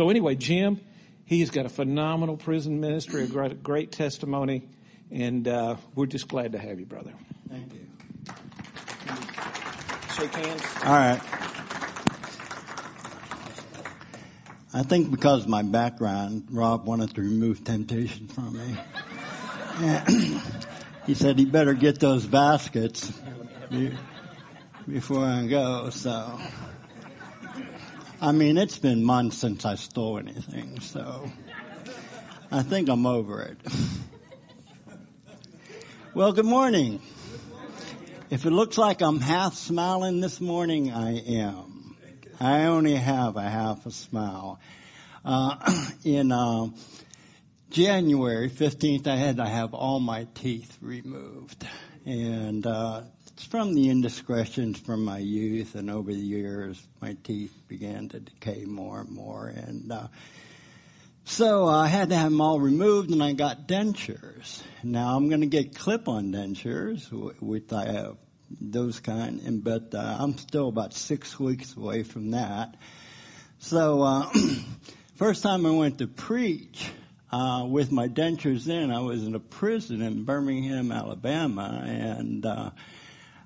[0.00, 0.80] So anyway, Jim,
[1.26, 4.66] he's got a phenomenal prison ministry, a great, great testimony,
[5.10, 7.12] and uh, we're just glad to have you, brother.
[7.50, 7.86] Thank you.
[10.16, 10.62] Shake hands.
[10.86, 11.20] All right.
[14.72, 20.40] I think because of my background, Rob wanted to remove temptation from me.
[21.06, 23.12] He said he better get those baskets
[24.88, 26.38] before I go, so.
[28.22, 31.30] I mean, it's been months since I stole anything, so
[32.52, 33.56] I think I'm over it.
[36.12, 37.00] Well, good morning.
[38.28, 41.96] If it looks like I'm half smiling this morning, I am.
[42.38, 44.60] I only have a half a smile.
[45.24, 46.66] Uh, in uh,
[47.70, 51.66] January 15th, I had to have all my teeth removed.
[52.04, 53.02] And uh,
[53.40, 58.20] it's from the indiscretions from my youth, and over the years, my teeth began to
[58.20, 59.46] decay more and more.
[59.46, 60.08] And uh,
[61.24, 64.60] so I had to have them all removed, and I got dentures.
[64.82, 68.18] Now I'm going to get clip-on dentures, with have
[68.60, 72.76] those kind, and but uh, I'm still about six weeks away from that.
[73.58, 74.30] So uh,
[75.14, 76.90] first time I went to preach
[77.32, 82.70] uh, with my dentures in, I was in a prison in Birmingham, Alabama, and uh,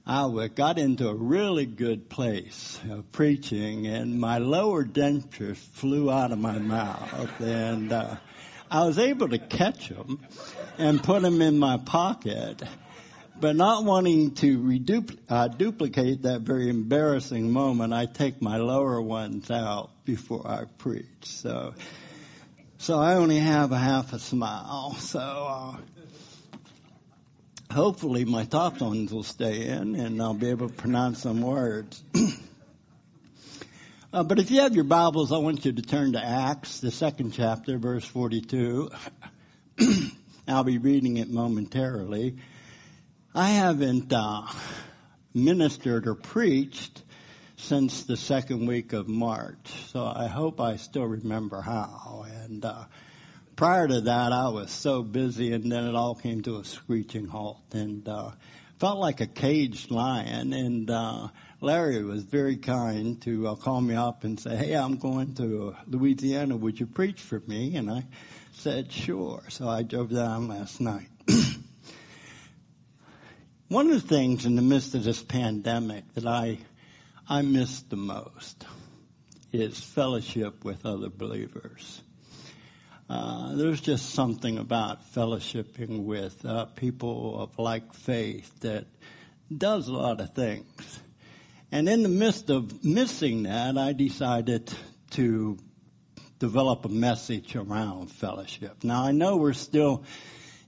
[0.06, 6.30] I got into a really good place of preaching, and my lower dentures flew out
[6.30, 8.16] of my mouth, and uh,
[8.70, 10.20] I was able to catch them
[10.76, 12.62] and put them in my pocket.
[13.40, 19.00] But not wanting to redup- uh, duplicate that very embarrassing moment, I take my lower
[19.00, 21.06] ones out before I preach.
[21.22, 21.74] So
[22.76, 24.94] so I only have a half a smile.
[25.00, 25.76] So uh,
[27.74, 32.04] hopefully my top ones will stay in and I'll be able to pronounce some words.
[34.12, 36.92] uh, but if you have your Bibles, I want you to turn to Acts, the
[36.92, 38.90] second chapter, verse 42.
[40.48, 42.36] I'll be reading it momentarily.
[43.34, 44.46] I haven't uh,
[45.34, 47.02] ministered or preached
[47.56, 49.72] since the second week of March.
[49.88, 52.24] So I hope I still remember how.
[52.44, 52.84] And uh,
[53.56, 57.26] prior to that, I was so busy, and then it all came to a screeching
[57.26, 58.30] halt, and uh,
[58.78, 60.52] felt like a caged lion.
[60.52, 61.28] And uh,
[61.60, 65.74] Larry was very kind to uh, call me up and say, "Hey, I'm going to
[65.86, 66.56] Louisiana.
[66.56, 68.04] Would you preach for me?" And I
[68.52, 71.08] said, "Sure." So I drove down last night.
[73.68, 76.58] One of the things in the midst of this pandemic that I
[77.28, 78.66] I miss the most
[79.52, 82.02] is fellowship with other believers.
[83.08, 88.86] Uh, there's just something about fellowshipping with uh, people of like faith that
[89.54, 91.00] does a lot of things.
[91.70, 94.72] And in the midst of missing that, I decided
[95.10, 95.58] to
[96.38, 98.82] develop a message around fellowship.
[98.82, 100.04] Now I know we're still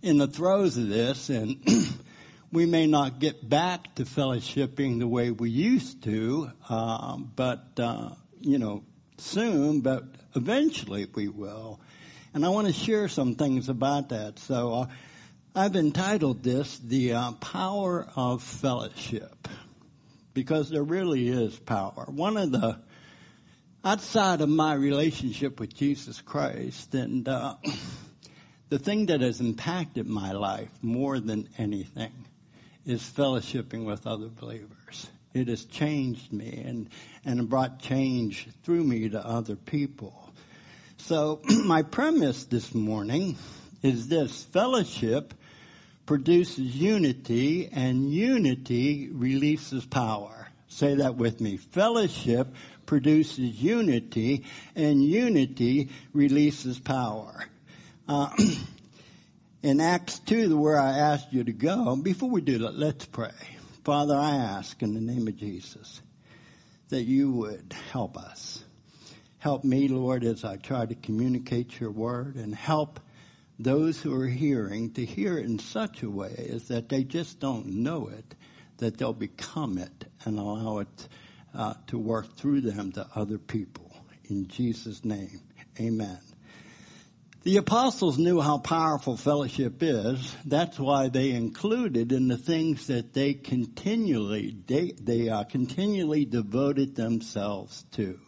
[0.03, 1.56] in the throes of this and
[2.53, 8.10] we may not get back to fellowshipping the way we used to, uh, but uh,
[8.41, 8.84] you know,
[9.18, 9.80] soon.
[9.80, 10.04] But
[10.34, 11.80] eventually we will.
[12.36, 14.38] And I want to share some things about that.
[14.41, 14.86] So uh,
[15.54, 19.48] I've entitled this "The uh, Power of Fellowship,"
[20.34, 22.04] because there really is power.
[22.10, 22.78] One of the
[23.82, 27.54] outside of my relationship with Jesus Christ and uh,
[28.68, 32.12] the thing that has impacted my life more than anything
[32.84, 35.08] is fellowshipping with other believers.
[35.32, 36.91] It has changed me and,
[37.24, 40.25] and brought change through me to other people.
[40.98, 43.36] So my premise this morning
[43.82, 45.34] is this fellowship
[46.04, 50.48] produces unity and unity releases power.
[50.68, 51.56] Say that with me.
[51.56, 52.48] Fellowship
[52.86, 57.44] produces unity and unity releases power.
[58.08, 58.30] Uh,
[59.62, 63.32] in Acts 2, where I asked you to go, before we do that, let's pray.
[63.84, 66.00] Father, I ask in the name of Jesus
[66.88, 68.62] that you would help us.
[69.46, 72.98] Help me, Lord, as I try to communicate your word and help
[73.60, 77.38] those who are hearing to hear it in such a way as that they just
[77.38, 78.34] don't know it,
[78.78, 81.09] that they'll become it and allow it
[81.54, 83.97] uh, to work through them to other people.
[84.28, 85.42] In Jesus' name,
[85.78, 86.18] amen.
[87.44, 90.34] The apostles knew how powerful fellowship is.
[90.44, 96.97] That's why they included in the things that they continually, they, they uh, continually devoted
[96.97, 98.18] themselves to.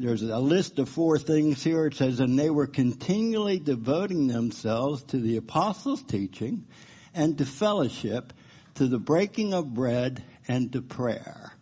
[0.00, 1.84] There's a list of four things here.
[1.84, 6.64] It says, and they were continually devoting themselves to the apostles' teaching
[7.12, 8.32] and to fellowship,
[8.76, 11.52] to the breaking of bread and to prayer.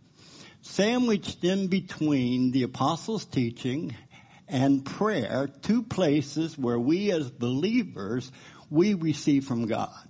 [0.62, 3.96] Sandwiched in between the apostles' teaching
[4.46, 8.30] and prayer, two places where we as believers,
[8.70, 10.08] we receive from God.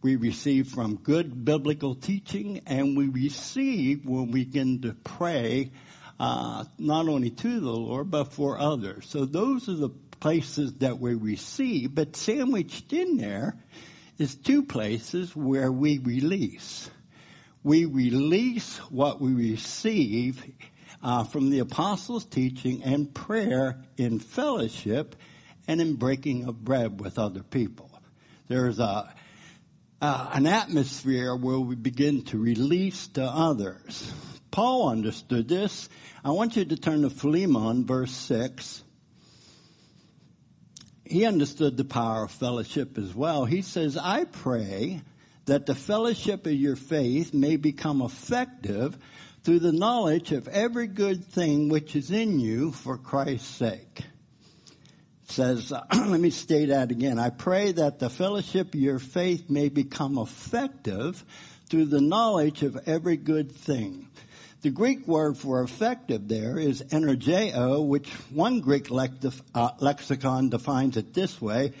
[0.00, 5.72] We receive from good biblical teaching and we receive when we begin to pray,
[6.20, 9.06] uh, not only to the Lord, but for others.
[9.08, 13.56] So those are the places that we receive, but sandwiched in there
[14.18, 16.90] is two places where we release.
[17.62, 20.44] We release what we receive
[21.02, 25.16] uh, from the apostles' teaching and prayer in fellowship
[25.66, 27.90] and in breaking of bread with other people.
[28.46, 29.10] There's a
[30.02, 34.12] uh, an atmosphere where we begin to release to others.
[34.50, 35.88] Paul understood this.
[36.24, 38.82] I want you to turn to Philemon, verse six.
[41.04, 43.44] He understood the power of fellowship as well.
[43.44, 45.02] He says, I pray
[45.46, 48.96] that the fellowship of your faith may become effective
[49.42, 54.04] through the knowledge of every good thing which is in you for Christ's sake.
[55.24, 57.18] Says, let me state that again.
[57.18, 61.24] I pray that the fellowship of your faith may become effective
[61.70, 64.08] through the knowledge of every good thing.
[64.62, 71.14] The Greek word for effective there is energeo, which one Greek uh, lexicon defines it
[71.14, 71.72] this way,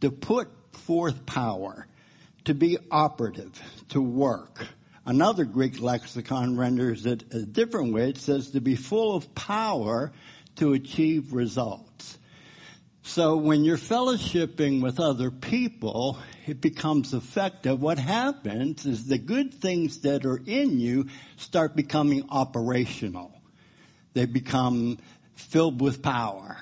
[0.00, 1.86] to put forth power,
[2.44, 3.60] to be operative,
[3.90, 4.64] to work.
[5.04, 8.10] Another Greek lexicon renders it a different way.
[8.10, 10.12] It says to be full of power
[10.56, 12.18] to achieve results.
[13.04, 17.82] So when you're fellowshipping with other people, it becomes effective.
[17.82, 23.32] What happens is the good things that are in you start becoming operational.
[24.14, 24.98] They become
[25.34, 26.56] filled with power.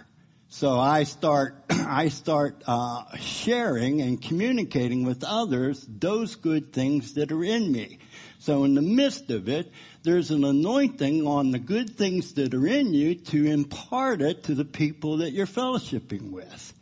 [0.49, 7.33] So I start, I start uh, sharing and communicating with others those good things that
[7.33, 7.99] are in me.
[8.39, 9.71] So in the midst of it,
[10.03, 14.55] there's an anointing on the good things that are in you to impart it to
[14.55, 16.75] the people that you're fellowshipping with.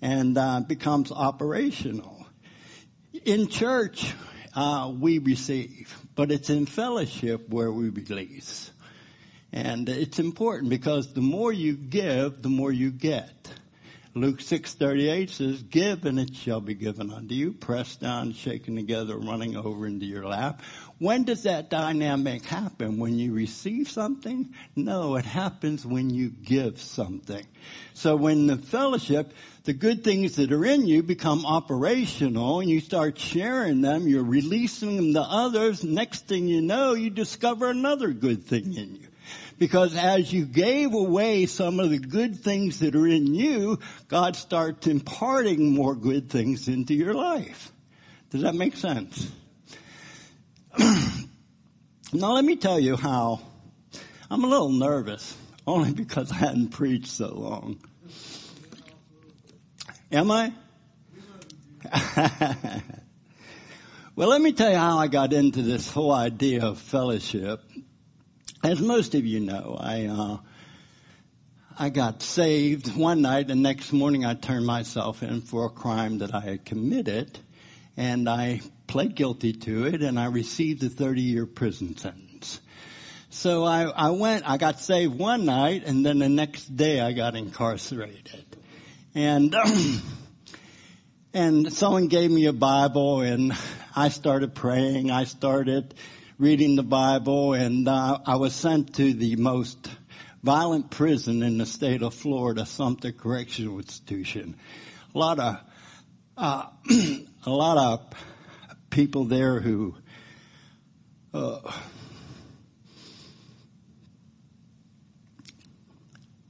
[0.00, 2.26] And uh, becomes operational.
[3.24, 4.14] In church,
[4.54, 8.70] uh, we receive, but it's in fellowship where we release.
[9.52, 13.52] And it's important because the more you give, the more you get.
[14.20, 19.16] Luke 6:38 says, "Give and it shall be given unto you, pressed down, shaken together,
[19.16, 20.60] running over into your lap."
[20.98, 22.98] When does that dynamic happen?
[22.98, 24.52] When you receive something?
[24.74, 27.46] No, it happens when you give something.
[27.94, 29.32] So when the fellowship,
[29.64, 34.24] the good things that are in you become operational and you start sharing them, you're
[34.24, 39.07] releasing them to others, next thing you know, you discover another good thing in you.
[39.58, 43.78] Because as you gave away some of the good things that are in you,
[44.08, 47.72] God starts imparting more good things into your life.
[48.30, 49.30] Does that make sense?
[50.78, 53.40] now let me tell you how
[54.30, 55.36] I'm a little nervous,
[55.66, 57.78] only because I hadn't preached so long.
[60.12, 60.52] Am I?
[64.16, 67.62] well, let me tell you how I got into this whole idea of fellowship.
[68.64, 70.38] As most of you know, I, uh,
[71.78, 76.18] I got saved one night and next morning I turned myself in for a crime
[76.18, 77.38] that I had committed
[77.96, 82.60] and I pled guilty to it and I received a 30 year prison sentence.
[83.30, 87.12] So I, I went, I got saved one night and then the next day I
[87.12, 88.44] got incarcerated.
[89.14, 89.54] And,
[91.32, 93.52] and someone gave me a Bible and
[93.94, 95.12] I started praying.
[95.12, 95.94] I started
[96.38, 99.90] reading the Bible, and uh, I was sent to the most
[100.40, 104.56] violent prison in the state of Florida, Sumter Correctional Institution.
[105.16, 105.56] A lot of
[106.36, 106.66] uh,
[107.44, 108.14] a lot of
[108.88, 109.96] people there who
[111.34, 111.58] uh,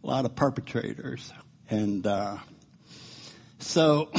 [0.05, 1.33] a lot of perpetrators,
[1.71, 2.37] and uh,
[3.59, 4.11] so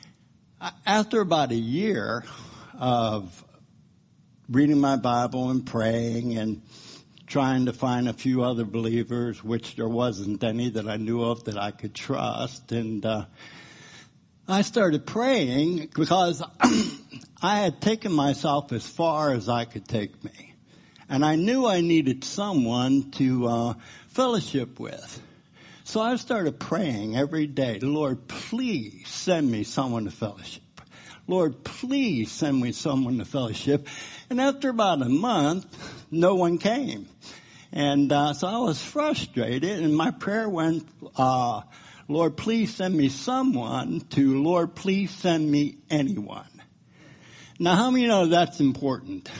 [0.86, 2.24] after about a year
[2.78, 3.41] of
[4.48, 6.62] reading my Bible and praying and
[7.26, 11.44] trying to find a few other believers, which there wasn't any that I knew of
[11.44, 12.72] that I could trust.
[12.72, 13.24] And uh,
[14.46, 16.42] I started praying because
[17.42, 20.54] I had taken myself as far as I could take me.
[21.08, 23.74] And I knew I needed someone to uh,
[24.08, 25.22] fellowship with.
[25.84, 30.62] So I started praying every day, Lord, please send me someone to fellowship.
[31.26, 33.88] Lord, please send me someone to fellowship.
[34.28, 35.66] And after about a month,
[36.10, 37.06] no one came.
[37.72, 40.86] And uh, so I was frustrated, and my prayer went,
[41.16, 41.62] uh,
[42.08, 46.44] Lord, please send me someone to Lord, please send me anyone.
[47.58, 49.30] Now, how many know that's important?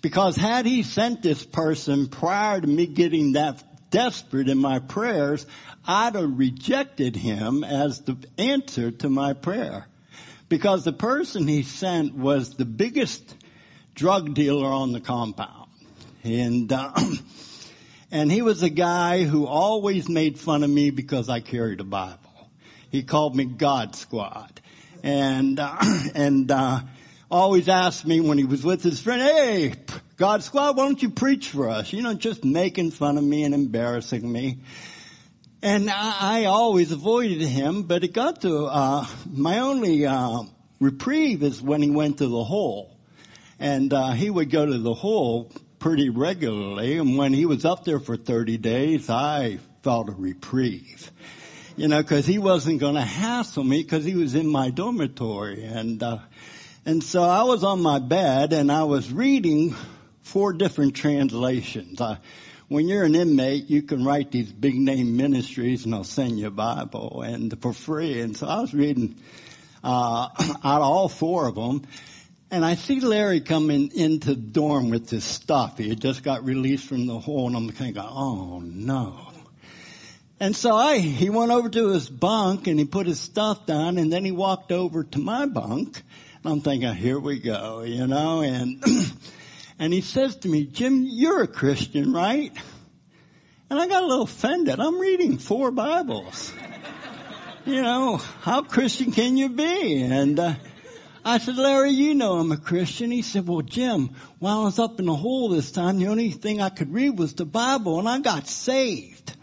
[0.00, 5.44] Because had he sent this person prior to me getting that desperate in my prayers,
[5.86, 9.86] I'd have rejected him as the answer to my prayer.
[10.48, 13.34] Because the person he sent was the biggest
[13.94, 15.70] drug dealer on the compound.
[16.22, 16.92] And, uh,
[18.10, 21.84] and he was a guy who always made fun of me because I carried a
[21.84, 22.18] Bible.
[22.90, 24.60] He called me God Squad.
[25.02, 25.76] And, uh,
[26.14, 26.80] and, uh,
[27.30, 29.74] always asked me when he was with his friend, hey,
[30.16, 31.92] God Squad, why don't you preach for us?
[31.92, 34.58] You know, just making fun of me and embarrassing me.
[35.64, 40.42] And I, I always avoided him, but it got to, uh, my only, uh,
[40.78, 42.94] reprieve is when he went to the hole.
[43.58, 46.98] And, uh, he would go to the hole pretty regularly.
[46.98, 51.10] And when he was up there for 30 days, I felt a reprieve.
[51.76, 55.64] You know, cause he wasn't gonna hassle me cause he was in my dormitory.
[55.64, 56.18] And, uh,
[56.84, 59.74] and so I was on my bed and I was reading
[60.20, 62.02] four different translations.
[62.02, 62.18] I,
[62.68, 66.46] when you're an inmate, you can write these big name ministries and they'll send you
[66.46, 68.20] a Bible and for free.
[68.20, 69.20] And so I was reading,
[69.82, 70.28] uh,
[70.64, 71.82] out all four of them.
[72.50, 75.78] And I see Larry coming into the dorm with this stuff.
[75.78, 79.30] He had just got released from the hole and I'm kind of going, oh no.
[80.40, 83.98] And so I, he went over to his bunk and he put his stuff down
[83.98, 86.02] and then he walked over to my bunk
[86.42, 88.82] And I'm thinking, here we go, you know, and,
[89.78, 92.52] and he says to me, Jim, you're a Christian, right?
[93.70, 94.78] And I got a little offended.
[94.80, 96.52] I'm reading four Bibles.
[97.64, 100.02] you know, how Christian can you be?
[100.02, 100.54] And, uh,
[101.26, 103.10] I said, Larry, you know I'm a Christian.
[103.10, 106.30] He said, well, Jim, while I was up in the hole this time, the only
[106.30, 109.34] thing I could read was the Bible and I got saved.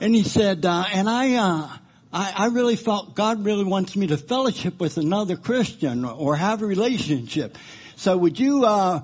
[0.00, 1.68] And he said, uh, and I, uh,
[2.12, 6.62] I, I really felt God really wants me to fellowship with another Christian or have
[6.62, 7.56] a relationship.
[7.96, 9.00] So would you, uh,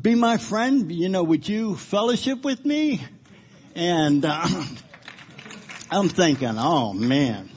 [0.00, 0.90] be my friend?
[0.90, 3.00] You know, would you fellowship with me?
[3.74, 4.46] And, uh,
[5.90, 7.50] I'm thinking, oh man.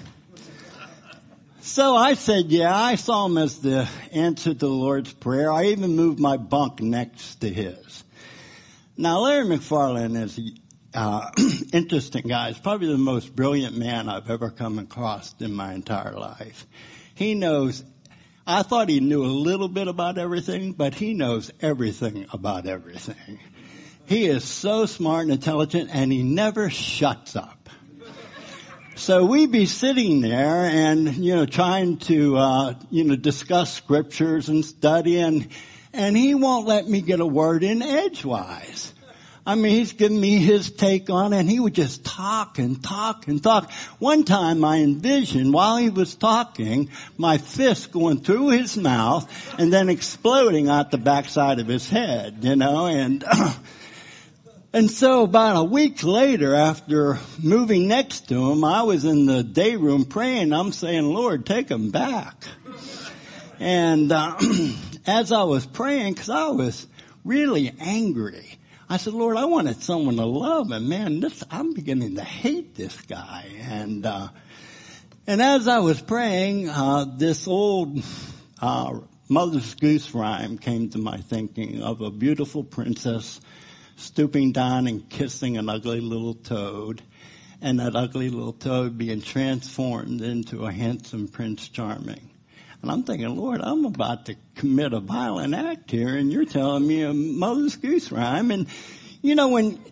[1.61, 5.51] So I said, yeah, I saw him as the answer to the Lord's Prayer.
[5.51, 8.03] I even moved my bunk next to his.
[8.95, 10.39] Now Larry McFarland is
[10.93, 11.31] uh,
[11.73, 12.49] interesting guy.
[12.49, 16.67] He's probably the most brilliant man I've ever come across in my entire life.
[17.15, 17.83] He knows,
[18.49, 23.39] I thought he knew a little bit about everything, but he knows everything about everything.
[24.07, 27.69] He is so smart and intelligent and he never shuts up.
[28.95, 34.49] So we'd be sitting there and, you know, trying to, uh, you know, discuss scriptures
[34.49, 35.47] and study and,
[35.93, 38.95] and he won't let me get a word in edgewise.
[39.45, 42.83] I mean, he's giving me his take on it and he would just talk and
[42.83, 43.71] talk and talk.
[43.97, 49.27] One time I envisioned while he was talking, my fist going through his mouth
[49.59, 53.23] and then exploding out the backside of his head, you know, and,
[54.73, 59.43] and so about a week later after moving next to him, I was in the
[59.43, 60.53] day room praying.
[60.53, 62.43] I'm saying, Lord, take him back.
[63.59, 64.37] And, uh,
[65.07, 66.85] as I was praying, cause I was
[67.25, 68.58] really angry,
[68.91, 72.73] I said, Lord, I wanted someone to love, and man, this I'm beginning to hate
[72.73, 73.45] this guy.
[73.59, 74.29] And uh,
[75.27, 78.03] and as I was praying, uh, this old
[78.59, 83.39] uh, Mother's Goose rhyme came to my thinking of a beautiful princess
[83.97, 87.03] stooping down and kissing an ugly little toad,
[87.61, 92.28] and that ugly little toad being transformed into a handsome Prince Charming.
[92.81, 96.87] And I'm thinking, Lord, I'm about to commit a violent act here and you're telling
[96.87, 98.51] me a Mother's Goose rhyme.
[98.51, 98.67] And
[99.21, 99.83] you know, when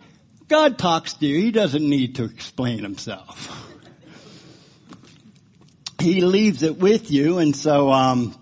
[0.48, 3.66] God talks to you, He doesn't need to explain Himself.
[6.00, 8.36] He leaves it with you and so, um,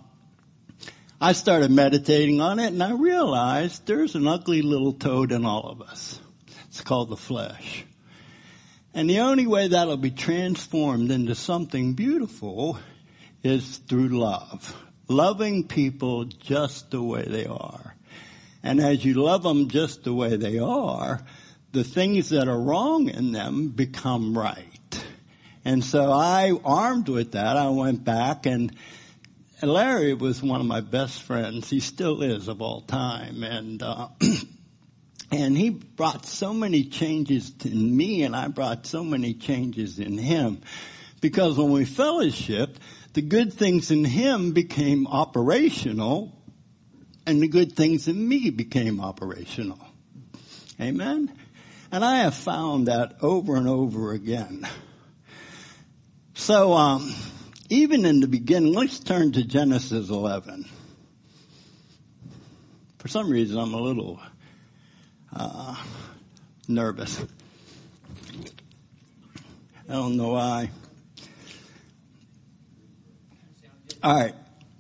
[1.20, 5.70] I started meditating on it and I realized there's an ugly little toad in all
[5.70, 6.20] of us.
[6.68, 7.86] It's called the flesh.
[8.94, 12.78] And the only way that'll be transformed into something beautiful
[13.46, 14.76] is through love.
[15.08, 17.96] Loving people just the way they are.
[18.64, 21.22] And as you love them just the way they are,
[21.72, 25.06] the things that are wrong in them become right.
[25.64, 28.76] And so I, armed with that, I went back and
[29.62, 31.70] Larry was one of my best friends.
[31.70, 33.44] He still is of all time.
[33.44, 34.08] And, uh,
[35.32, 40.18] and he brought so many changes in me and I brought so many changes in
[40.18, 40.62] him.
[41.22, 42.78] Because when we fellowshiped,
[43.16, 46.38] the good things in him became operational
[47.26, 49.80] and the good things in me became operational.
[50.82, 51.34] Amen?
[51.94, 54.68] And I have found that over and over again.
[56.34, 57.16] So, um,
[57.70, 60.66] even in the beginning, let's turn to Genesis 11.
[62.98, 64.20] For some reason, I'm a little
[65.34, 65.82] uh,
[66.68, 67.24] nervous.
[69.88, 70.70] I don't know why.
[74.06, 74.36] All right.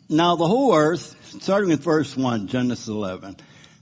[0.07, 3.37] Now the whole earth, starting with verse 1, Genesis 11.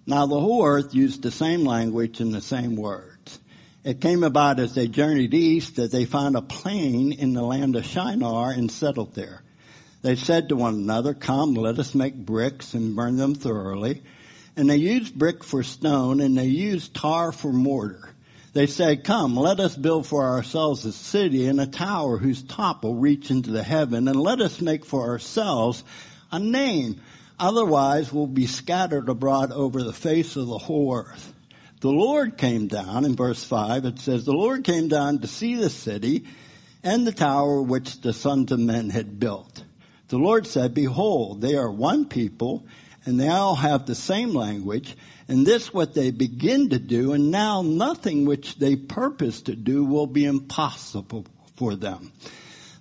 [0.08, 3.40] Now the whole earth used the same language and the same words.
[3.84, 7.76] It came about as they journeyed east that they found a plain in the land
[7.76, 9.44] of Shinar and settled there.
[10.02, 14.02] They said to one another, come, let us make bricks and burn them thoroughly.
[14.56, 18.16] And they used brick for stone and they used tar for mortar.
[18.54, 22.84] They said, come, let us build for ourselves a city and a tower whose top
[22.84, 25.84] will reach into the heaven and let us make for ourselves
[26.32, 27.02] a name.
[27.40, 31.34] Otherwise we'll be scattered abroad over the face of the whole earth.
[31.82, 33.86] The Lord came down in verse five.
[33.86, 36.26] It says, the Lord came down to see the city
[36.84, 39.64] and the tower which the sons of men had built.
[40.10, 42.68] The Lord said, behold, they are one people
[43.04, 44.96] and they all have the same language
[45.34, 49.84] and this what they begin to do, and now nothing which they purpose to do
[49.84, 51.26] will be impossible
[51.56, 52.12] for them.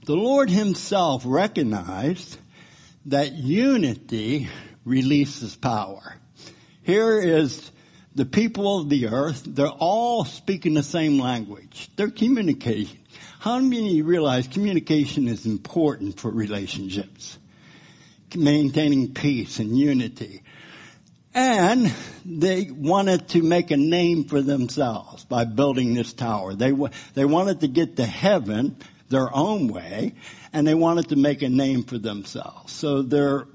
[0.05, 2.37] The Lord himself recognized
[3.07, 4.51] that unity
[4.85, 6.15] releases power.
[6.83, 7.71] Here is
[8.15, 11.89] the people of the earth, they're all speaking the same language.
[11.97, 12.99] They're communicating.
[13.39, 17.39] How many realize communication is important for relationships?
[18.37, 20.42] Maintaining peace and unity.
[21.35, 21.93] And
[22.27, 26.55] they wanted to make a name for themselves by building this tower.
[26.55, 26.73] They,
[27.15, 28.77] they wanted to get to heaven
[29.09, 30.15] their own way
[30.53, 32.73] and they wanted to make a name for themselves.
[32.73, 33.47] So their,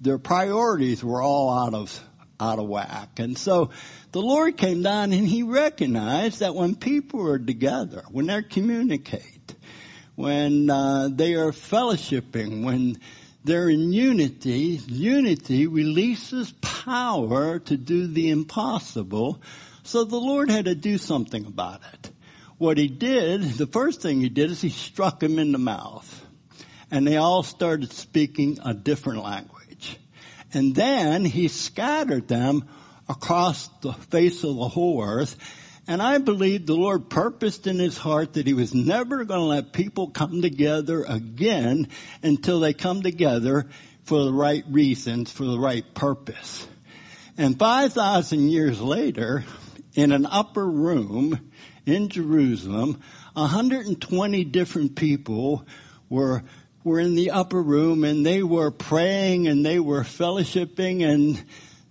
[0.00, 2.00] their priorities were all out of,
[2.40, 3.18] out of whack.
[3.18, 3.70] And so
[4.12, 9.54] the Lord came down and he recognized that when people are together, when they communicate,
[10.14, 12.98] when uh, they are fellowshipping, when
[13.46, 14.80] they're in unity.
[14.88, 19.40] Unity releases power to do the impossible.
[19.84, 22.10] So the Lord had to do something about it.
[22.58, 26.24] What he did, the first thing he did is he struck him in the mouth.
[26.90, 29.96] And they all started speaking a different language.
[30.52, 32.68] And then he scattered them
[33.08, 35.36] across the face of the whole earth
[35.88, 39.46] and I believe the Lord purposed in his heart that he was never going to
[39.46, 41.88] let people come together again
[42.22, 43.68] until they come together
[44.04, 46.66] for the right reasons, for the right purpose.
[47.38, 49.44] And 5,000 years later,
[49.94, 51.50] in an upper room
[51.84, 53.00] in Jerusalem,
[53.34, 55.66] 120 different people
[56.08, 56.42] were
[56.82, 61.44] were in the upper room and they were praying and they were fellowshipping and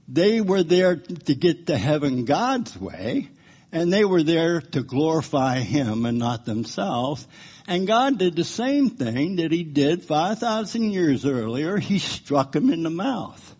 [0.08, 3.29] they were there to get to heaven God's way
[3.75, 7.27] and they were there to glorify Him and not themselves.
[7.67, 11.75] And God did the same thing that He did 5,000 years earlier.
[11.77, 13.53] He struck them in the mouth.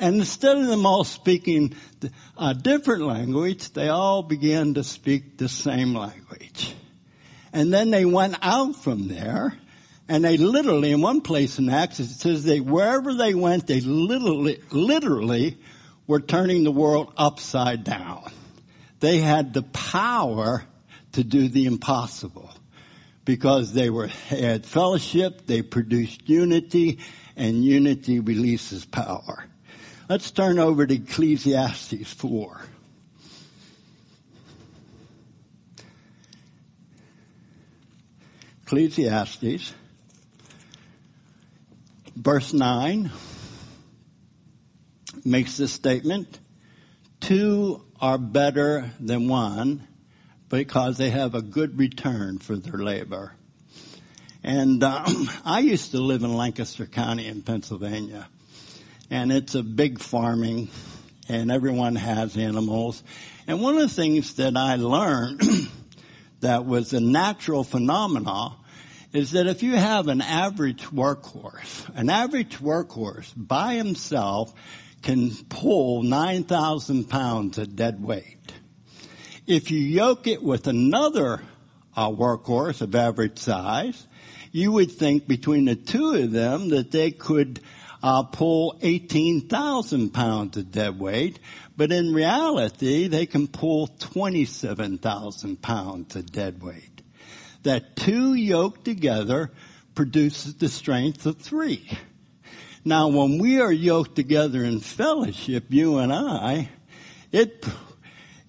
[0.00, 1.76] And instead of them all speaking
[2.36, 6.74] a different language, they all began to speak the same language.
[7.52, 9.56] And then they went out from there
[10.08, 13.80] and they literally, in one place in Acts, it says they, wherever they went, they
[13.80, 15.56] literally, literally
[16.08, 18.32] were turning the world upside down.
[19.06, 20.64] They had the power
[21.12, 22.50] to do the impossible
[23.24, 26.98] because they were, had fellowship, they produced unity,
[27.36, 29.44] and unity releases power.
[30.08, 32.60] Let's turn over to Ecclesiastes 4.
[38.64, 39.72] Ecclesiastes,
[42.16, 43.12] verse 9,
[45.24, 46.40] makes this statement.
[47.26, 49.84] Two are better than one
[50.48, 53.32] because they have a good return for their labor.
[54.44, 58.28] And um, I used to live in Lancaster County in Pennsylvania,
[59.10, 60.68] and it's a big farming,
[61.28, 63.02] and everyone has animals.
[63.48, 65.42] And one of the things that I learned
[66.42, 68.54] that was a natural phenomenon
[69.12, 74.54] is that if you have an average workhorse, an average workhorse by himself
[75.06, 78.52] can pull 9,000 pounds of dead weight.
[79.46, 81.42] If you yoke it with another
[81.96, 84.04] uh, workhorse of average size,
[84.50, 87.60] you would think between the two of them that they could
[88.02, 91.38] uh, pull 18,000 pounds of dead weight,
[91.76, 97.02] but in reality, they can pull 27,000 pounds of dead weight.
[97.62, 99.52] That two yoked together
[99.94, 101.88] produces the strength of three.
[102.86, 106.70] Now when we are yoked together in fellowship, you and I,
[107.32, 107.66] it,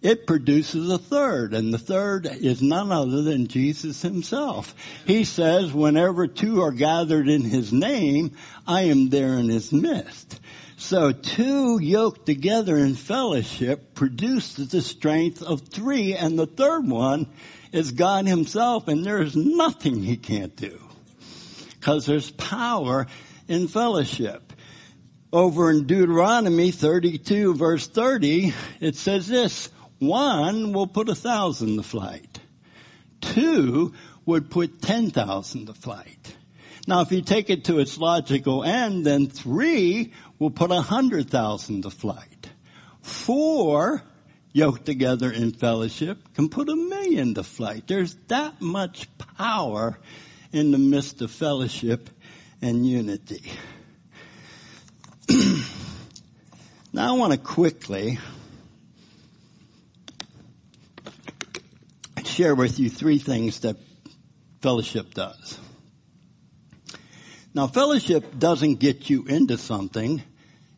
[0.03, 4.75] it produces a third, and the third is none other than Jesus himself.
[5.07, 10.39] He says, whenever two are gathered in his name, I am there in his midst.
[10.77, 17.25] So two yoked together in fellowship produces the strength of three, and the third one
[17.71, 20.79] is God himself and there's nothing he can't do.
[21.81, 23.07] Cause there's power
[23.47, 24.53] in fellowship.
[25.31, 31.83] Over in Deuteronomy 32 verse 30, it says this, one will put a thousand to
[31.83, 32.39] flight.
[33.21, 33.93] Two
[34.25, 36.35] would put 10,000 to flight.
[36.87, 41.29] Now if you take it to its logical end, then three will put a hundred
[41.29, 42.49] thousand to flight.
[43.01, 44.03] Four
[44.53, 47.87] yoked together in fellowship can put a million to flight.
[47.87, 49.99] There's that much power
[50.51, 52.09] in the midst of fellowship
[52.61, 53.51] and unity.
[56.93, 58.19] now I want to quickly
[62.25, 63.77] share with you three things that
[64.61, 65.59] fellowship does.
[67.53, 70.21] Now fellowship doesn't get you into something.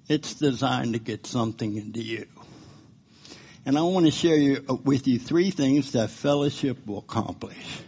[0.07, 2.25] It's designed to get something into you.
[3.65, 7.81] And I want to share uh, with you three things that fellowship will accomplish.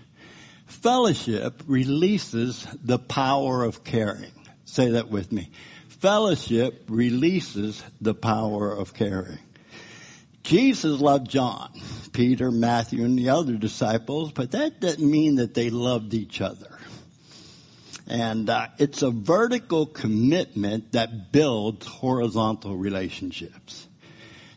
[0.82, 4.32] Fellowship releases the power of caring.
[4.65, 5.52] Say that with me.
[6.00, 9.38] Fellowship releases the power of caring.
[10.41, 11.70] Jesus loved John,
[12.13, 16.80] Peter, Matthew, and the other disciples, but that doesn't mean that they loved each other.
[18.08, 23.88] And uh, it's a vertical commitment that builds horizontal relationships.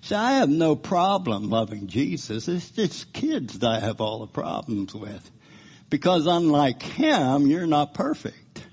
[0.00, 2.48] See, I have no problem loving Jesus.
[2.48, 5.30] It's just kids that I have all the problems with.
[5.90, 8.66] Because unlike him, you're not perfect.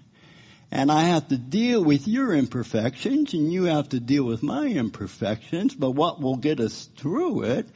[0.72, 4.68] And I have to deal with your imperfections and you have to deal with my
[4.68, 5.76] imperfections.
[5.76, 7.68] But what will get us through it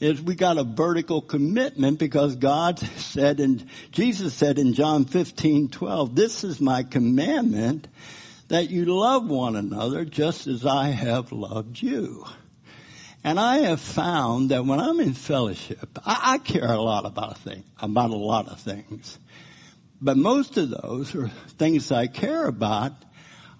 [0.00, 5.68] is we got a vertical commitment because God said and Jesus said in John 15,
[5.68, 7.86] 12, this is my commandment
[8.48, 12.24] that you love one another just as I have loved you.
[13.22, 17.32] And I have found that when I'm in fellowship, I, I care a lot about
[17.32, 19.18] a thing, about a lot of things.
[20.00, 21.28] But most of those are
[21.58, 22.92] things I care about.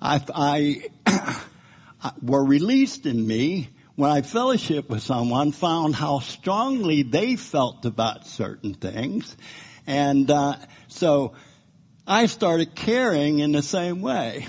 [0.00, 7.36] I, I were released in me when I fellowship with someone, found how strongly they
[7.36, 9.36] felt about certain things,
[9.86, 10.56] and uh,
[10.88, 11.34] so
[12.06, 14.46] I started caring in the same way.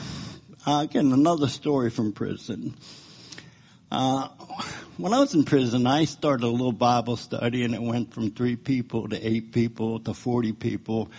[0.66, 2.78] Uh, again, another story from prison.
[3.92, 4.30] Uh,
[5.02, 8.30] when I was in prison, I started a little Bible study, and it went from
[8.30, 11.10] three people to eight people to forty people.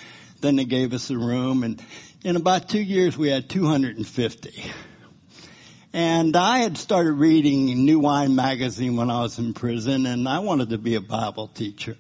[0.40, 1.83] Then they gave us a room, and
[2.23, 4.73] in about two years, we had 250.
[5.92, 10.38] And I had started reading New Wine magazine when I was in prison and I
[10.38, 11.97] wanted to be a Bible teacher.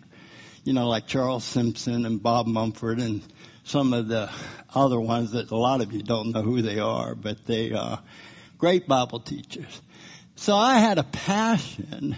[0.64, 3.20] You know, like Charles Simpson and Bob Mumford and
[3.64, 4.30] some of the
[4.74, 8.00] other ones that a lot of you don't know who they are, but they are
[8.56, 9.82] great Bible teachers.
[10.42, 12.16] So I had a passion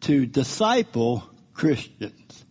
[0.00, 2.46] to disciple Christians.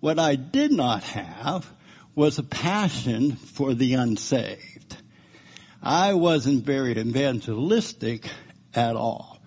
[0.00, 1.70] What I did not have
[2.14, 4.96] was a passion for the unsaved.
[5.82, 8.30] I wasn't very evangelistic
[8.72, 9.38] at all.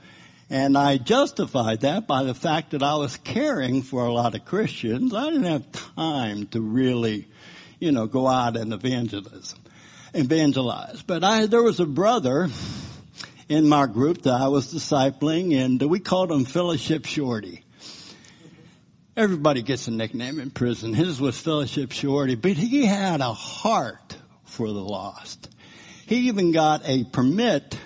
[0.47, 4.45] And I justified that by the fact that I was caring for a lot of
[4.45, 5.11] Christians.
[5.15, 7.27] I didn't have time to really,
[7.79, 9.55] you know, go out and evangelize.
[11.01, 12.49] But I, there was a brother
[13.49, 17.63] in my group that I was discipling and we called him Fellowship Shorty.
[19.17, 20.93] Everybody gets a nickname in prison.
[20.93, 25.49] His was Fellowship Shorty, but he had a heart for the lost.
[26.05, 27.77] He even got a permit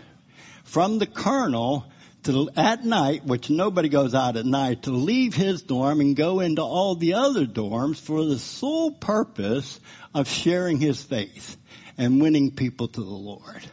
[0.65, 1.89] from the colonel
[2.23, 6.41] to, at night, which nobody goes out at night, to leave his dorm and go
[6.41, 9.79] into all the other dorms for the sole purpose
[10.13, 11.57] of sharing his faith
[11.97, 13.65] and winning people to the Lord.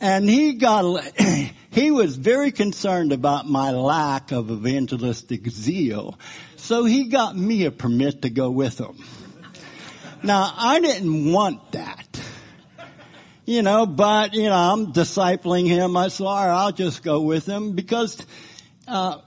[0.00, 1.04] And he got,
[1.70, 6.18] he was very concerned about my lack of evangelistic zeal.
[6.56, 9.04] So he got me a permit to go with him.
[10.22, 12.08] Now I didn't want that
[13.48, 15.96] you know, but, you know, I'm discipling him.
[15.96, 18.22] I said, all right, I'll just go with him because,
[18.86, 19.22] uh,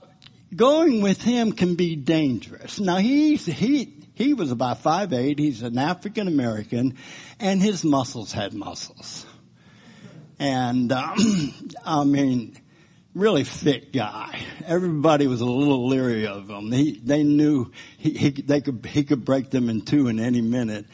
[0.54, 2.78] going with him can be dangerous.
[2.78, 5.40] Now he's, he, he was about five eight.
[5.40, 6.98] He's an African American
[7.40, 9.26] and his muscles had muscles.
[10.42, 11.54] And, um,
[11.86, 12.56] I mean,
[13.14, 14.40] really fit guy.
[14.66, 16.72] Everybody was a little leery of him.
[16.72, 20.40] He, they knew he, he, they could, he could break them in two in any
[20.40, 20.86] minute.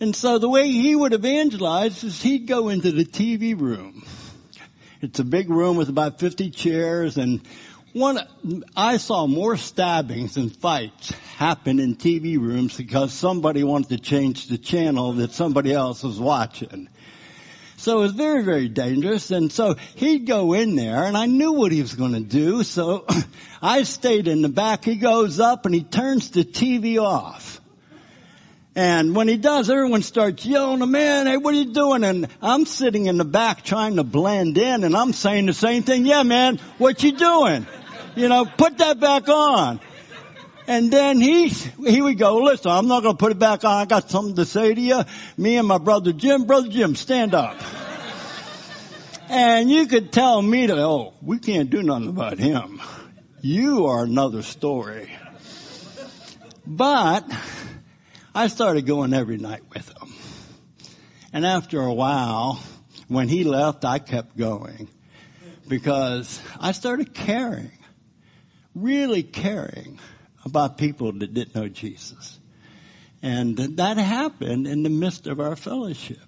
[0.00, 4.06] And so the way he would evangelize is he'd go into the TV room.
[5.02, 7.46] It's a big room with about 50 chairs and
[7.92, 8.20] one,
[8.74, 14.46] I saw more stabbings and fights happen in TV rooms because somebody wanted to change
[14.48, 16.88] the channel that somebody else was watching.
[17.82, 19.32] So it was very, very dangerous.
[19.32, 22.62] And so he'd go in there and I knew what he was going to do.
[22.62, 23.04] So
[23.62, 24.84] I stayed in the back.
[24.84, 27.60] He goes up and he turns the TV off.
[28.76, 32.04] And when he does, everyone starts yelling, man, hey, what are you doing?
[32.04, 35.82] And I'm sitting in the back trying to blend in and I'm saying the same
[35.82, 36.06] thing.
[36.06, 37.66] Yeah, man, what you doing?
[38.14, 39.80] You know, put that back on.
[40.66, 43.78] And then he, he would go, listen, I'm not going to put it back on.
[43.78, 45.02] I got something to say to you.
[45.36, 47.56] Me and my brother Jim, brother Jim, stand up.
[49.28, 52.80] and you could tell me that, oh, we can't do nothing about him.
[53.40, 55.12] You are another story.
[56.64, 57.24] But
[58.34, 60.14] I started going every night with him.
[61.32, 62.62] And after a while,
[63.08, 64.88] when he left, I kept going
[65.66, 67.72] because I started caring,
[68.76, 69.98] really caring
[70.44, 72.38] about people that didn't know Jesus.
[73.22, 76.18] And that happened in the midst of our fellowship.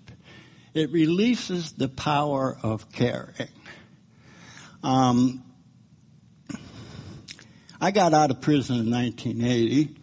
[0.75, 3.49] It releases the power of caring.
[4.83, 5.43] Um,
[7.81, 9.97] I got out of prison in 1980.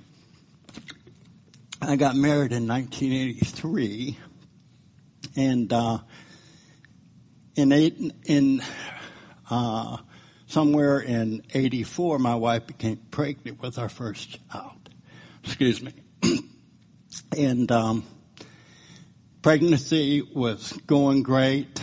[1.82, 4.18] I got married in 1983.
[5.36, 6.00] And, uh,
[7.56, 8.62] in eight, in,
[9.50, 9.98] uh,
[10.52, 14.90] somewhere in 84, my wife became pregnant with our first child.
[15.44, 15.94] Excuse me.
[17.38, 18.04] and um,
[19.42, 21.82] pregnancy was going great.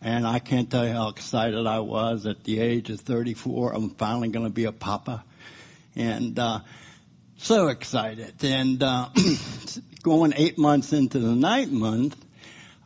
[0.00, 3.74] And I can't tell you how excited I was at the age of 34.
[3.74, 5.24] I'm finally going to be a papa.
[5.96, 6.60] And uh,
[7.38, 8.44] so excited.
[8.44, 9.08] And uh,
[10.04, 12.25] going eight months into the ninth month,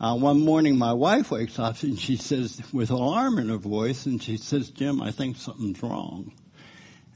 [0.01, 4.07] uh, one morning my wife wakes up and she says, with alarm in her voice,
[4.07, 6.33] and she says, Jim, I think something's wrong.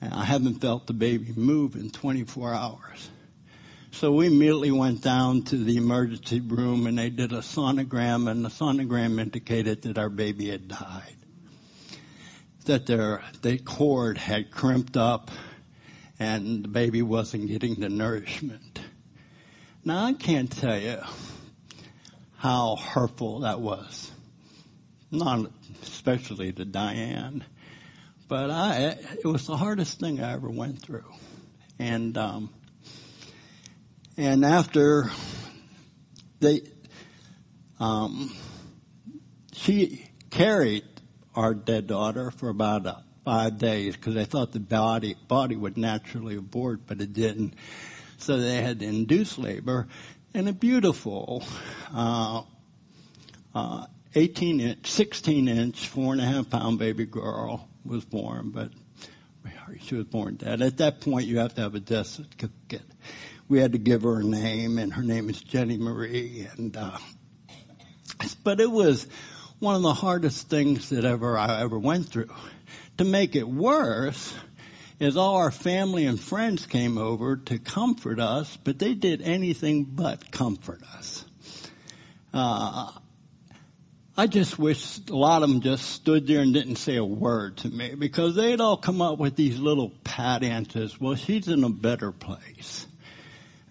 [0.03, 3.11] I haven't felt the baby move in 24 hours.
[3.91, 8.45] So we immediately went down to the emergency room and they did a sonogram and
[8.45, 11.17] the sonogram indicated that our baby had died.
[12.67, 15.31] That their, the cord had crimped up
[16.19, 18.81] and the baby wasn't getting the nourishment.
[19.85, 20.99] Now I can't tell you
[22.45, 24.13] how hurtful that was.
[25.11, 27.43] Not especially to Diane,
[28.29, 31.11] but I, it was the hardest thing I ever went through.
[31.79, 32.53] And, um,
[34.19, 35.11] and after
[36.41, 36.61] they,
[37.81, 38.31] um,
[39.55, 40.85] she carried
[41.35, 45.79] our dead daughter for about uh, five days because they thought the body body would
[45.79, 47.55] naturally abort, but it didn't.
[48.19, 49.89] So they had to induce labor,
[50.35, 51.45] and a beautiful
[51.95, 52.43] uh,
[53.55, 58.71] uh, 18 inch, 16 inch, four and a half pound baby girl was born, but
[59.81, 60.61] she was born dead.
[60.61, 62.83] At that point, you have to have a death certificate.
[63.49, 66.49] We had to give her a name, and her name is Jenny Marie.
[66.57, 66.99] And uh,
[68.43, 69.07] but it was
[69.59, 72.31] one of the hardest things that ever I ever went through.
[72.99, 74.35] To make it worse,
[75.01, 79.85] is all our family and friends came over to comfort us, but they did anything
[79.85, 81.25] but comfort us.
[82.33, 82.91] Uh,
[84.17, 87.57] I just wish a lot of them just stood there and didn't say a word
[87.59, 91.01] to me because they'd all come up with these little pat answers.
[91.01, 92.87] Well, she's in a better place.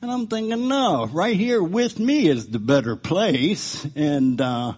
[0.01, 3.87] And I'm thinking, no, right here with me is the better place.
[3.95, 4.73] And, uh,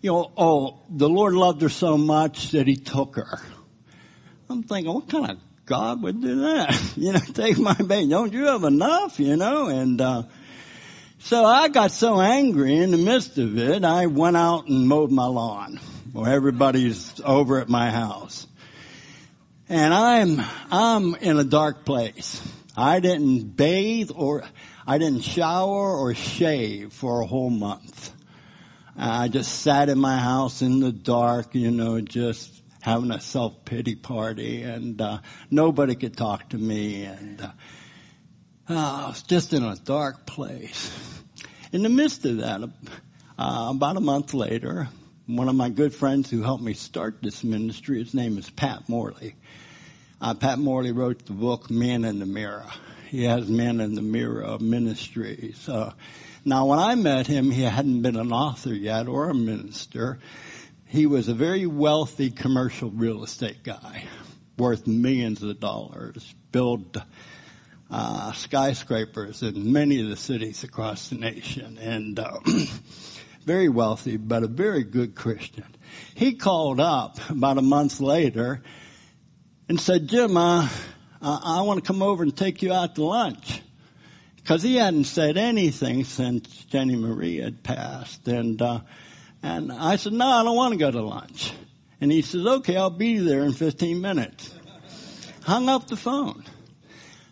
[0.00, 3.40] you know, oh, the Lord loved her so much that he took her.
[4.48, 6.76] I'm thinking, what kind of God would do that.
[6.96, 8.08] You know, take my baby.
[8.08, 9.20] Don't you have enough?
[9.20, 10.22] You know, and, uh,
[11.20, 15.10] so I got so angry in the midst of it, I went out and mowed
[15.10, 15.78] my lawn
[16.12, 18.46] while everybody's over at my house.
[19.68, 22.40] And I'm, I'm in a dark place.
[22.76, 24.44] I didn't bathe or,
[24.86, 28.12] I didn't shower or shave for a whole month.
[28.96, 33.64] I just sat in my house in the dark, you know, just having a self
[33.64, 35.18] pity party, and uh,
[35.50, 37.50] nobody could talk to me, and uh,
[38.68, 40.90] I was just in a dark place.
[41.72, 42.62] In the midst of that,
[43.38, 44.88] uh, about a month later,
[45.26, 48.88] one of my good friends who helped me start this ministry, his name is Pat
[48.88, 49.34] Morley.
[50.20, 52.66] Uh, Pat Morley wrote the book Men in the Mirror.
[53.08, 55.68] He has Men in the Mirror Ministries.
[55.68, 55.92] Uh,
[56.44, 60.18] now, when I met him, he hadn't been an author yet or a minister
[60.88, 64.04] he was a very wealthy commercial real estate guy,
[64.56, 66.96] worth millions of dollars, built
[67.90, 72.38] uh, skyscrapers in many of the cities across the nation, and uh,
[73.44, 75.66] very wealthy, but a very good Christian.
[76.14, 78.62] He called up about a month later
[79.68, 80.68] and said, Jim, uh,
[81.20, 83.62] I want to come over and take you out to lunch.
[84.36, 88.26] Because he hadn't said anything since Jenny Marie had passed.
[88.28, 88.80] And uh,
[89.42, 91.52] And I said, no, I don't want to go to lunch.
[92.00, 94.54] And he says, okay, I'll be there in 15 minutes.
[95.42, 96.44] Hung up the phone.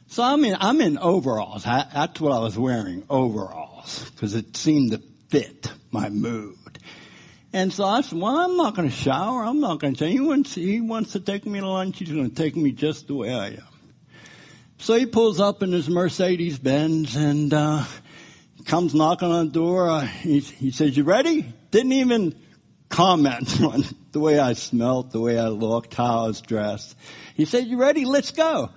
[0.08, 1.66] So I'm in, I'm in overalls.
[1.66, 6.56] I, that's what I was wearing, overalls, because it seemed to fit my mood.
[7.52, 9.44] And so I said, well, I'm not going to shower.
[9.44, 10.12] I'm not going to change.
[10.12, 11.98] He wants, he wants to take me to lunch.
[11.98, 13.62] He's going to take me just the way I am.
[14.78, 17.84] So he pulls up in his Mercedes Benz and, uh,
[18.66, 19.88] comes knocking on the door.
[19.88, 21.52] Uh, he, he says, you ready?
[21.76, 22.34] Didn't even
[22.88, 26.96] comment on the way I smelt, the way I looked, how I was dressed.
[27.34, 28.06] He said, you ready?
[28.06, 28.70] Let's go.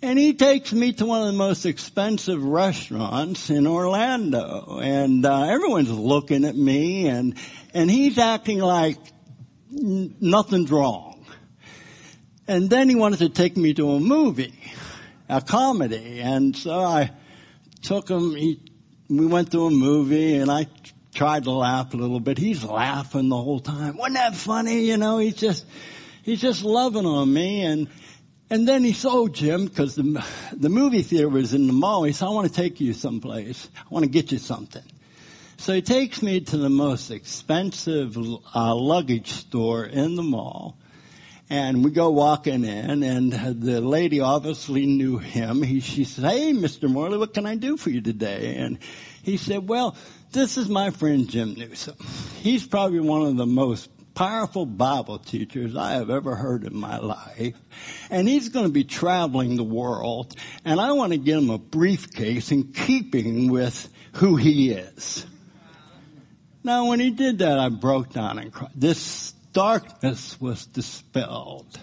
[0.00, 4.80] And he takes me to one of the most expensive restaurants in Orlando.
[4.82, 7.36] And uh, everyone's looking at me and,
[7.74, 8.96] and he's acting like
[9.70, 11.26] nothing's wrong.
[12.48, 14.58] And then he wanted to take me to a movie,
[15.28, 16.20] a comedy.
[16.22, 17.10] And so I
[17.82, 18.62] took him, he,
[19.10, 20.66] we went to a movie and I
[21.14, 22.38] tried to laugh a little bit.
[22.38, 23.96] He's laughing the whole time.
[23.96, 24.86] Wasn't that funny?
[24.86, 25.66] You know, he's just,
[26.22, 27.88] he's just loving on me and,
[28.50, 32.04] and then he oh, Jim, because the, the movie theater was in the mall.
[32.04, 33.68] He said, I want to take you someplace.
[33.78, 34.82] I want to get you something.
[35.56, 38.16] So he takes me to the most expensive
[38.54, 40.76] uh, luggage store in the mall.
[41.48, 45.62] And we go walking in and the lady obviously knew him.
[45.62, 46.90] He, she said, hey, Mr.
[46.90, 48.56] Morley, what can I do for you today?
[48.56, 48.78] And
[49.22, 49.96] he said, well,
[50.32, 51.96] this is my friend Jim Newsom.
[52.40, 56.98] He's probably one of the most powerful Bible teachers I have ever heard in my
[56.98, 57.56] life.
[58.10, 60.34] And he's going to be traveling the world.
[60.64, 65.26] And I want to get him a briefcase in keeping with who he is.
[66.64, 68.70] Now when he did that, I broke down and cried.
[68.74, 71.78] This darkness was dispelled.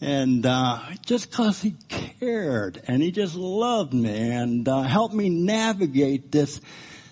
[0.00, 5.28] And uh, just because he cared and he just loved me and uh, helped me
[5.28, 6.60] navigate this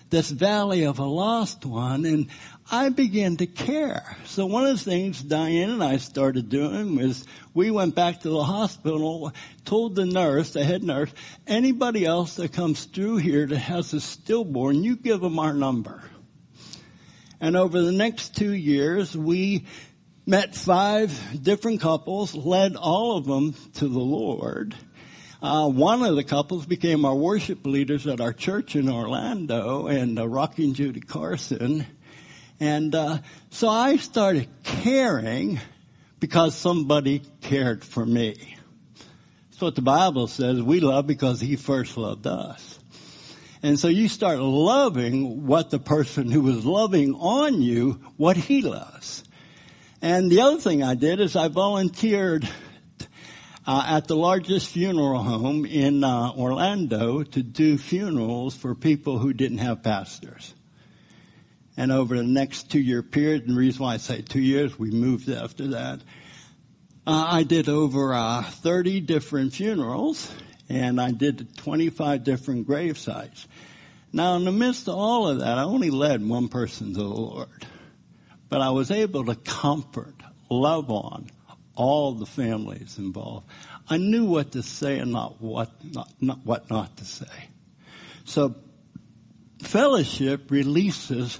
[0.09, 2.29] this valley of a lost one and
[2.71, 4.17] I began to care.
[4.25, 8.29] So one of the things Diane and I started doing was we went back to
[8.29, 9.33] the hospital,
[9.65, 11.11] told the nurse, the head nurse,
[11.47, 16.03] anybody else that comes through here that has a stillborn, you give them our number.
[17.41, 19.65] And over the next two years, we
[20.29, 24.75] met five different couples, led all of them to the Lord.
[25.41, 30.19] Uh, one of the couples became our worship leaders at our church in Orlando, and
[30.19, 31.83] uh, Rocky and Judy Carson.
[32.59, 35.59] And uh, so I started caring
[36.19, 38.55] because somebody cared for me.
[39.49, 40.61] That's what the Bible says.
[40.61, 42.77] We love because He first loved us.
[43.63, 48.61] And so you start loving what the person who was loving on you, what he
[48.61, 49.23] loves.
[50.01, 52.47] And the other thing I did is I volunteered
[53.67, 59.33] uh, at the largest funeral home in uh, Orlando to do funerals for people who
[59.33, 60.53] didn't have pastors.
[61.75, 64.77] And over the next two year period, and the reason why I say two years,
[64.79, 65.99] we moved after that.
[67.05, 70.31] Uh, I did over uh, 30 different funerals,
[70.69, 73.47] and I did 25 different grave sites.
[74.11, 77.03] Now, in the midst of all of that, I only led one person to the
[77.03, 77.65] Lord,
[78.49, 80.15] but I was able to comfort,
[80.49, 81.29] love on
[81.79, 83.47] all the families involved.
[83.89, 87.49] I knew what to say and not what not, not what not to say.
[88.25, 88.55] So,
[89.61, 91.39] fellowship releases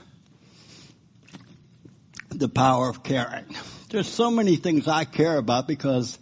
[2.30, 3.54] the power of caring.
[3.90, 6.18] There's so many things I care about because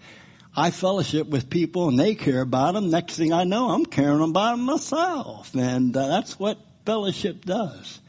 [0.56, 2.90] I fellowship with people and they care about them.
[2.90, 5.54] Next thing I know, I'm caring about them myself.
[5.54, 8.00] And uh, that's what fellowship does.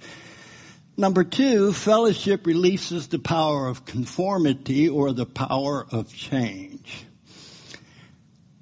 [1.01, 7.07] Number two, fellowship releases the power of conformity or the power of change.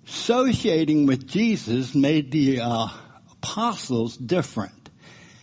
[0.06, 2.88] Associating with Jesus made the uh,
[3.32, 4.90] apostles different.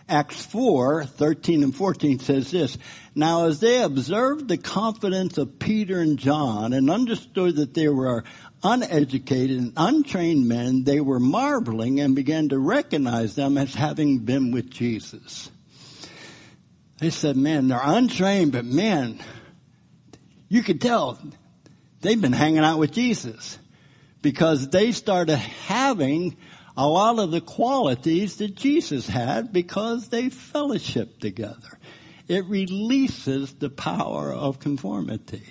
[0.08, 2.78] Acts 4, 13 and 14 says this,
[3.16, 8.24] Now as they observed the confidence of Peter and John and understood that they were
[8.64, 14.52] uneducated and untrained men, they were marveling and began to recognize them as having been
[14.52, 15.50] with Jesus.
[17.04, 19.20] They said, man, they're untrained, but man,
[20.48, 21.20] you could tell
[22.00, 23.60] they've been hanging out with Jesus
[24.22, 26.38] because they started having
[26.78, 31.78] a lot of the qualities that Jesus had because they fellowship together.
[32.30, 35.44] It releases the power of conformity.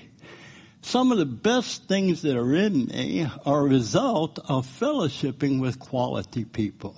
[0.81, 5.79] Some of the best things that are in me are a result of fellowshipping with
[5.79, 6.97] quality people.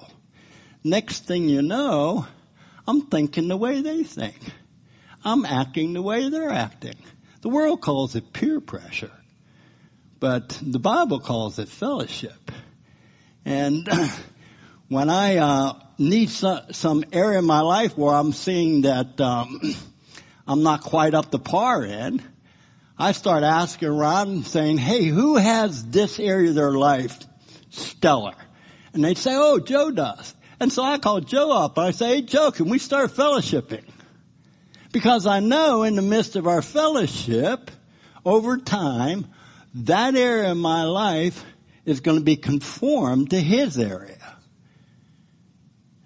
[0.85, 2.29] Next thing you know,
[2.87, 4.39] I'm thinking the way they think.
[5.25, 6.97] I'm acting the way they're acting.
[7.41, 9.13] The world calls it peer pressure,
[10.21, 12.51] but the Bible calls it fellowship.
[13.45, 13.89] And
[14.89, 19.61] when I uh, need some, some area in my life where I'm seeing that um,
[20.47, 22.23] I'm not quite up to par in,
[22.99, 27.19] I start asking around saying, hey, who has this area of their life
[27.71, 28.35] stellar?
[28.93, 30.35] And they'd say, oh, Joe does.
[30.65, 33.85] And so I call Joe up I say, hey, Joe, can we start fellowshipping?
[34.93, 37.71] Because I know in the midst of our fellowship,
[38.25, 39.27] over time,
[39.75, 41.45] that area of my life
[41.85, 44.39] is going to be conformed to his area.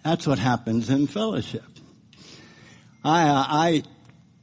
[0.03, 1.63] That's what happens in fellowship.
[3.05, 3.83] I, uh, I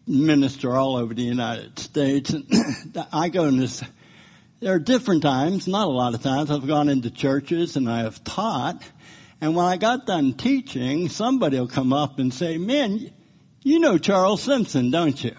[0.08, 2.30] minister all over the United States.
[2.30, 3.84] And I go in this,
[4.62, 8.04] there are different times, not a lot of times, I've gone into churches and I
[8.04, 8.82] have taught.
[9.42, 13.12] And when I got done teaching, somebody will come up and say, man,
[13.64, 15.36] you know Charles Simpson, don't you?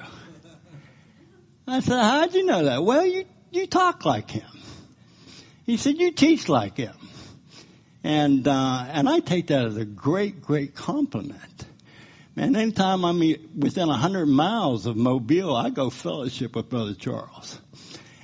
[1.66, 2.84] I said, how'd you know that?
[2.84, 4.48] Well, you, you talk like him.
[5.64, 6.94] He said, you teach like him.
[8.04, 11.66] And, uh, and I take that as a great, great compliment.
[12.36, 13.18] Man, anytime I'm
[13.56, 17.58] within a hundred miles of Mobile, I go fellowship with Brother Charles.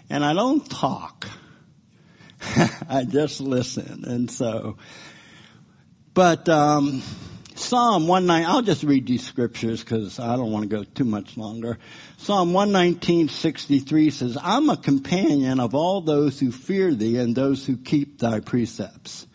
[0.09, 1.27] And I don't talk.
[2.89, 4.05] I just listen.
[4.07, 4.77] And so,
[6.15, 7.03] but, um,
[7.55, 11.37] Psalm 119, I'll just read these scriptures because I don't want to go too much
[11.37, 11.79] longer.
[12.17, 17.77] Psalm 119, says, I'm a companion of all those who fear thee and those who
[17.77, 19.27] keep thy precepts.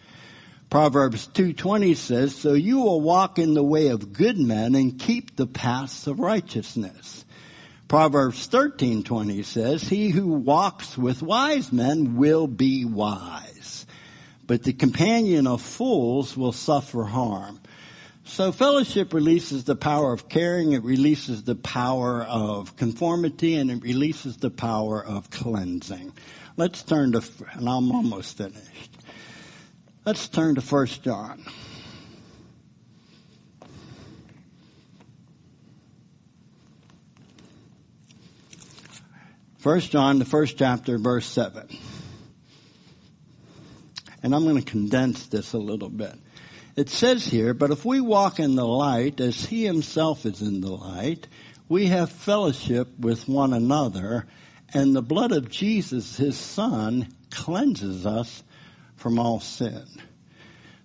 [0.70, 5.36] Proverbs 2.20 says, so you will walk in the way of good men and keep
[5.36, 7.24] the paths of righteousness.
[7.88, 13.57] Proverbs 13.20 says, he who walks with wise men will be wise,
[14.48, 17.60] but the companion of fools will suffer harm.
[18.24, 23.84] So fellowship releases the power of caring, it releases the power of conformity, and it
[23.84, 26.14] releases the power of cleansing.
[26.58, 27.22] Let's turn to,
[27.54, 28.92] and I'm almost finished.
[30.06, 31.44] Let's turn to 1 John.
[39.58, 41.68] First John, the first chapter, verse seven.
[44.24, 46.14] And I'm going to condense this a little bit.
[46.76, 50.62] It says here, but if we walk in the light as he himself is in
[50.62, 51.28] the light,
[51.70, 54.28] we have fellowship with one another,
[54.74, 58.44] and the blood of Jesus, his son, cleanses us
[58.96, 59.86] from all sin.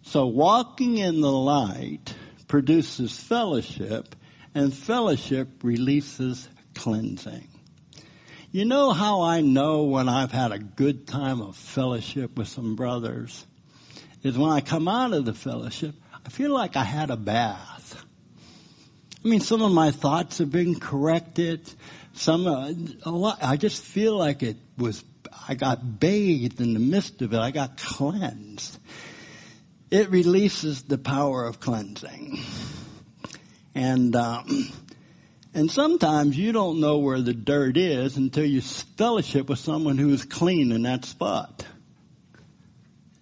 [0.03, 2.15] So walking in the light
[2.49, 4.15] produces fellowship
[4.55, 7.49] and fellowship releases cleansing.
[8.55, 12.77] You know how I know when I've had a good time of fellowship with some
[12.77, 13.47] brothers?
[14.23, 15.95] Is when I come out of the fellowship,
[16.27, 18.05] I feel like I had a bath.
[19.25, 21.67] I mean, some of my thoughts have been corrected.
[22.13, 22.75] Some, uh,
[23.05, 25.03] a lot, I just feel like it was
[25.49, 27.39] I got bathed in the midst of it.
[27.39, 28.79] I got cleansed.
[29.91, 32.39] It releases the power of cleansing.
[33.75, 34.71] And, um,
[35.55, 40.11] and sometimes you don't know where the dirt is until you fellowship with someone who
[40.11, 41.65] is clean in that spot.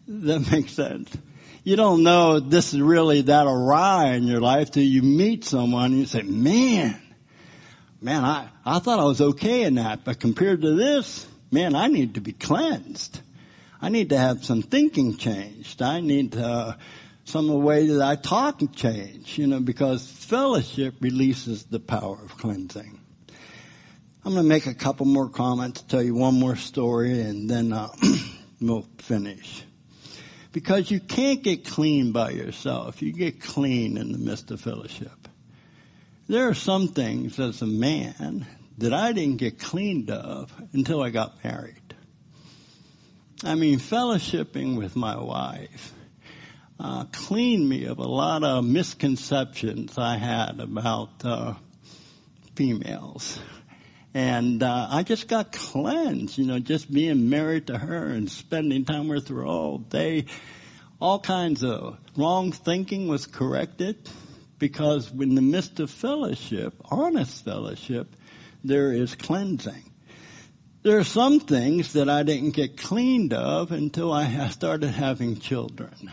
[0.06, 1.10] That makes sense.
[1.64, 5.86] You don't know this is really that awry in your life till you meet someone
[5.86, 7.00] and you say, man,
[8.00, 11.88] man, I, I thought I was okay in that, but compared to this, man, I
[11.88, 13.20] need to be cleansed.
[13.82, 15.82] I need to have some thinking changed.
[15.82, 16.76] I need to, uh,
[17.30, 22.18] some of the way that I talk change, you know, because fellowship releases the power
[22.24, 22.98] of cleansing.
[24.24, 27.72] I'm going to make a couple more comments, tell you one more story, and then
[27.72, 27.88] uh,
[28.60, 29.62] we'll finish.
[30.50, 33.00] Because you can't get clean by yourself.
[33.00, 35.28] You get clean in the midst of fellowship.
[36.28, 38.44] There are some things as a man
[38.78, 41.76] that I didn't get cleaned of until I got married.
[43.44, 45.92] I mean, fellowshipping with my wife
[46.82, 51.54] uh, cleaned me of a lot of misconceptions I had about uh,
[52.54, 53.38] females.
[54.14, 58.86] And uh, I just got cleansed, you know, just being married to her and spending
[58.86, 60.24] time with her all day.
[61.00, 64.08] All kinds of wrong thinking was corrected
[64.58, 68.08] because in the midst of fellowship, honest fellowship,
[68.64, 69.84] there is cleansing.
[70.82, 76.10] There are some things that I didn't get cleaned of until I started having children.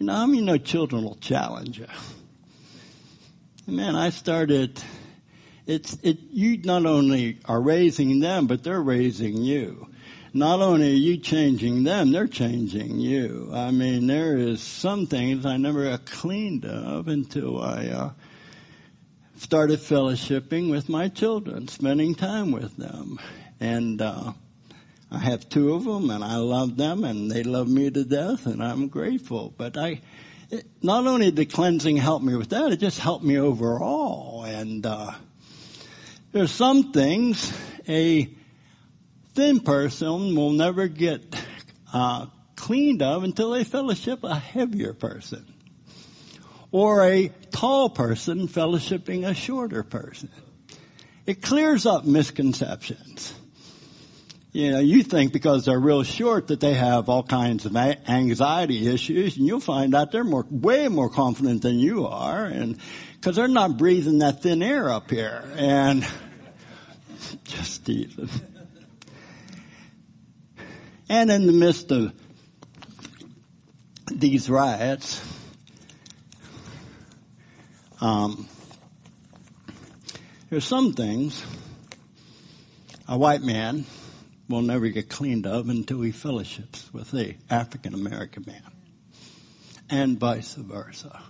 [0.00, 1.86] You know, I mean, no children will challenge you.
[3.66, 4.82] Man, I started,
[5.66, 9.88] it's, it, you not only are raising them, but they're raising you.
[10.32, 13.50] Not only are you changing them, they're changing you.
[13.52, 18.10] I mean, there is some things I never cleaned of until I, uh,
[19.36, 23.20] started fellowshipping with my children, spending time with them.
[23.60, 24.32] And, uh,
[25.10, 28.46] I have two of them and I love them and they love me to death
[28.46, 29.52] and I'm grateful.
[29.56, 30.00] But I,
[30.50, 34.44] it, not only did cleansing help me with that, it just helped me overall.
[34.44, 35.12] And, uh,
[36.32, 37.52] There's some things
[37.88, 38.30] a
[39.34, 41.34] thin person will never get
[41.92, 45.44] uh, cleaned of until they fellowship a heavier person.
[46.70, 50.30] Or a tall person fellowshipping a shorter person.
[51.26, 53.34] It clears up misconceptions.
[54.52, 58.88] You know, you think because they're real short that they have all kinds of anxiety
[58.88, 62.76] issues and you'll find out they're more, way more confident than you are and,
[63.20, 66.04] cause they're not breathing that thin air up here and
[67.44, 68.28] just Stephen.
[71.08, 72.12] And in the midst of
[74.10, 75.24] these riots,
[78.00, 78.48] um,
[80.48, 81.44] there's some things
[83.06, 83.84] a white man
[84.50, 88.62] will never get cleaned of until he fellowships with the African American man,
[89.88, 91.22] and vice versa.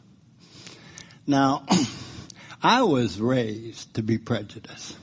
[1.26, 1.64] Now,
[2.62, 4.96] I was raised to be prejudiced.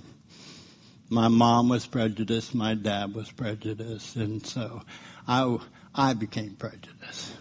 [1.10, 4.82] My mom was prejudiced, my dad was prejudiced, and so
[5.28, 5.58] I,
[5.96, 7.34] I became prejudiced.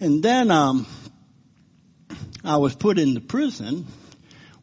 [0.00, 0.86] And then um,
[2.42, 3.86] I was put into prison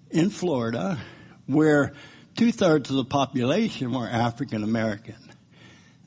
[0.09, 0.99] in Florida
[1.45, 1.93] where
[2.35, 5.15] two thirds of the population were African American.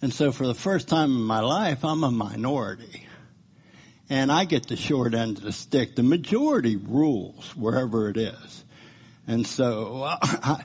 [0.02, 3.06] And so for the first time in my life, I'm a minority.
[4.10, 5.96] And I get the short end of the stick.
[5.96, 8.64] The majority rules wherever it is.
[9.26, 10.58] And so, uh,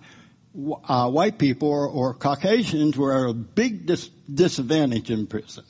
[0.84, 5.64] uh, white people or, or, Caucasians were at a big dis- disadvantage in prison.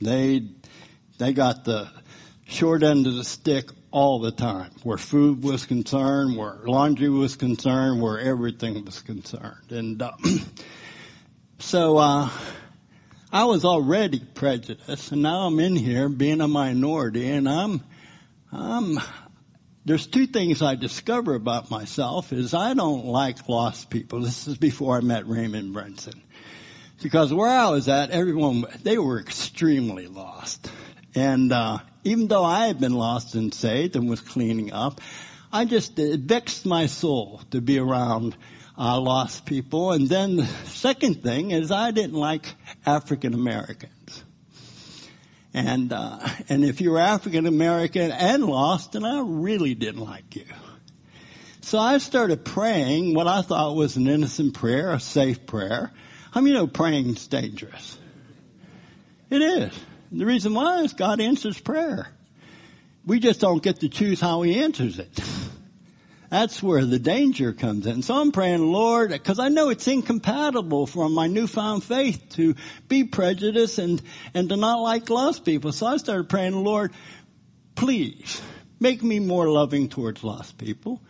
[0.00, 0.48] They,
[1.18, 1.90] they got the
[2.46, 7.36] short end of the stick all the time, where food was concerned, where laundry was
[7.36, 9.70] concerned, where everything was concerned.
[9.70, 10.12] And uh,
[11.58, 12.30] so uh,
[13.32, 17.82] I was already prejudiced, and now I'm in here being a minority, and I'm
[18.52, 18.98] I'm
[19.84, 24.20] there's two things I discover about myself is I don't like lost people.
[24.20, 26.20] This is before I met Raymond Brinson.
[27.02, 30.70] Because where I was at, everyone, they were extremely lost.
[31.14, 35.00] And, uh, even though I had been lost and saved and was cleaning up,
[35.52, 38.36] I just, it vexed my soul to be around
[38.78, 39.92] uh, lost people.
[39.92, 42.54] And then the second thing is I didn't like
[42.86, 44.24] African Americans.
[45.52, 50.36] And uh, and if you were African American and lost, then I really didn't like
[50.36, 50.44] you.
[51.60, 55.92] So I started praying what I thought was an innocent prayer, a safe prayer.
[56.32, 57.98] I many know praying's dangerous?
[59.28, 59.72] It is.
[60.12, 62.08] The reason why is God answers prayer.
[63.06, 65.20] We just don't get to choose how He answers it.
[66.30, 68.02] That's where the danger comes in.
[68.02, 72.54] So I'm praying, Lord, because I know it's incompatible from my newfound faith to
[72.86, 74.00] be prejudiced and,
[74.32, 75.72] and to not like lost people.
[75.72, 76.92] So I started praying, Lord,
[77.74, 78.40] please
[78.78, 81.02] make me more loving towards lost people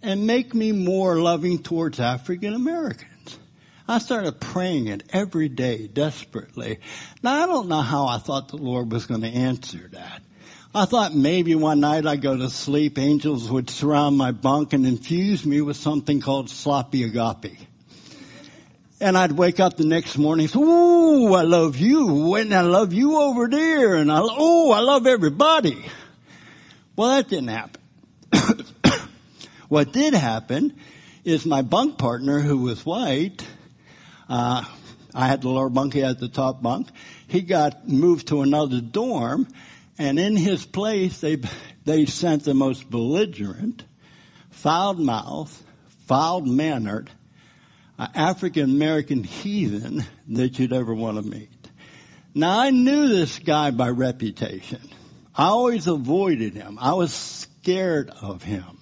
[0.00, 3.11] and make me more loving towards African Americans.
[3.88, 6.78] I started praying it every day desperately.
[7.22, 10.22] Now I don't know how I thought the Lord was going to answer that.
[10.74, 14.86] I thought maybe one night I'd go to sleep, angels would surround my bunk and
[14.86, 17.58] infuse me with something called sloppy agape.
[18.98, 22.92] And I'd wake up the next morning, say, "Ooh, I love you, and I love
[22.92, 25.84] you over there, and I, oh, I love everybody."
[26.94, 27.82] Well, that didn't happen.
[29.68, 30.78] what did happen
[31.24, 33.44] is my bunk partner, who was white,
[34.32, 34.64] uh,
[35.14, 36.88] I had the lower bunk, he had the top bunk.
[37.28, 39.46] He got moved to another dorm,
[39.98, 41.36] and in his place, they,
[41.84, 43.84] they sent the most belligerent,
[44.50, 45.54] foul mouthed,
[46.06, 47.10] foul mannered,
[47.98, 51.50] uh, African American heathen that you'd ever want to meet.
[52.34, 54.80] Now I knew this guy by reputation.
[55.34, 56.78] I always avoided him.
[56.80, 58.78] I was scared of him.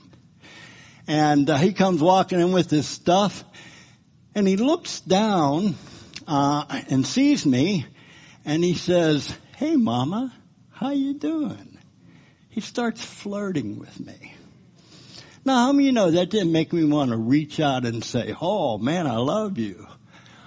[1.09, 3.43] And uh, he comes walking in with his stuff,
[4.35, 5.75] and he looks down
[6.27, 7.87] uh, and sees me,
[8.45, 10.33] and he says, "Hey, Mama."
[10.81, 11.77] How you doing?
[12.49, 14.35] He starts flirting with me.
[15.45, 18.35] Now, how many you know that didn't make me want to reach out and say,
[18.41, 19.87] oh man, I love you.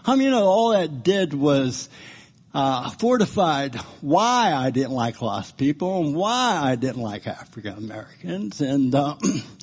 [0.03, 1.88] How many you know all that did was
[2.51, 8.59] uh, fortified why I didn't like lost people and why I didn't like African Americans.
[8.59, 9.17] And uh,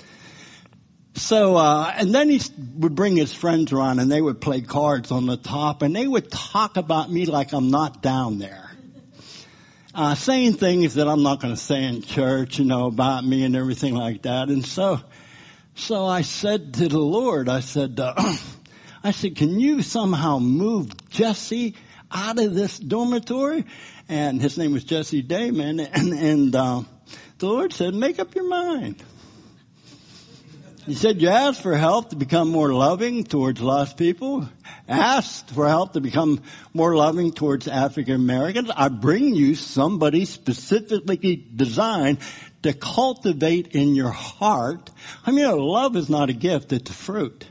[1.20, 2.40] so, uh, and then he
[2.76, 6.06] would bring his friends around and they would play cards on the top and they
[6.06, 8.70] would talk about me like I'm not down there
[9.94, 13.44] uh, saying things that I'm not going to say in church, you know, about me
[13.44, 14.48] and everything like that.
[14.48, 15.00] And so,
[15.74, 18.14] so I said to the Lord, I said, uh,
[19.02, 21.74] I said, can you somehow move Jesse
[22.10, 23.64] out of this dormitory?
[24.08, 25.80] And his name was Jesse Damon.
[25.92, 26.82] And, and uh,
[27.38, 29.02] the Lord said, make up your mind.
[30.86, 34.48] He said, you asked for help to become more loving towards lost people.
[34.88, 38.70] Asked for help to become more loving towards African Americans.
[38.74, 42.18] I bring you somebody specifically designed
[42.62, 44.90] to cultivate in your heart.
[45.26, 47.46] I mean, love is not a gift, it's a fruit.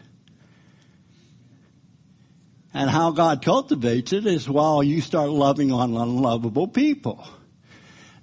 [2.73, 7.27] And how God cultivates it is while you start loving on unlovable people.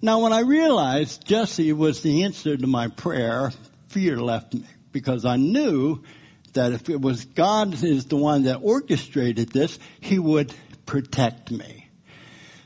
[0.02, 3.52] Now when I realized Jesse was the answer to my prayer,
[3.88, 4.66] fear left me
[4.96, 6.02] because I knew
[6.54, 10.54] that if it was God is the one that orchestrated this, he would
[10.86, 11.90] protect me.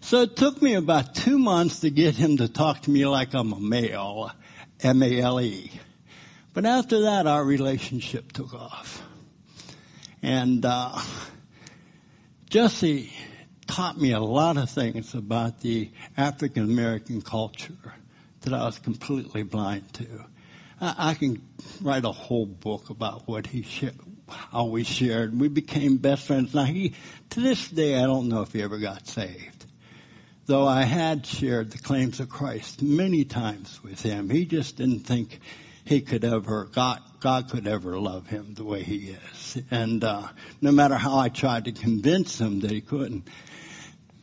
[0.01, 3.35] So it took me about two months to get him to talk to me like
[3.35, 4.31] I'm a male,
[4.81, 5.73] M-A-L-E.
[6.55, 9.03] But after that, our relationship took off.
[10.23, 11.01] And, uh,
[12.49, 13.13] Jesse
[13.67, 17.95] taught me a lot of things about the African American culture
[18.43, 20.27] that I was completely blind to.
[20.81, 21.43] I, I can
[21.83, 23.97] write a whole book about what he shared,
[24.29, 25.39] how we shared.
[25.39, 26.55] We became best friends.
[26.55, 26.95] Now he,
[27.31, 29.67] to this day, I don't know if he ever got saved.
[30.47, 35.01] Though I had shared the claims of Christ many times with him, he just didn't
[35.01, 35.39] think
[35.85, 39.63] he could ever, God, God could ever love him the way he is.
[39.71, 40.29] And, uh,
[40.61, 43.29] no matter how I tried to convince him that he couldn't.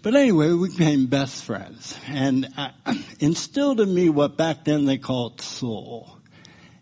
[0.01, 2.70] But anyway, we became best friends and uh,
[3.20, 6.16] instilled in me what back then they called soul.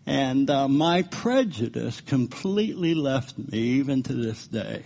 [0.06, 4.84] And uh, my prejudice completely left me even to this day.